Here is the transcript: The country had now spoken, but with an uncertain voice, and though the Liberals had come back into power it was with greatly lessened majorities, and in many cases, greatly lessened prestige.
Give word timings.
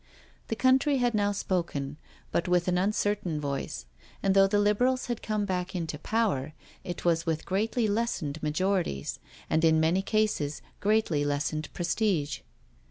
The 0.47 0.55
country 0.55 0.97
had 0.97 1.13
now 1.13 1.31
spoken, 1.31 1.97
but 2.31 2.47
with 2.47 2.67
an 2.67 2.75
uncertain 2.79 3.39
voice, 3.39 3.85
and 4.23 4.33
though 4.33 4.47
the 4.47 4.57
Liberals 4.57 5.05
had 5.05 5.21
come 5.21 5.45
back 5.45 5.75
into 5.75 5.99
power 5.99 6.53
it 6.83 7.05
was 7.05 7.27
with 7.27 7.45
greatly 7.45 7.87
lessened 7.87 8.41
majorities, 8.41 9.19
and 9.47 9.63
in 9.63 9.79
many 9.79 10.01
cases, 10.01 10.63
greatly 10.79 11.23
lessened 11.23 11.71
prestige. 11.73 12.39